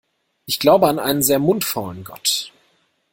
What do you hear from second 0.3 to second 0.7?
Ich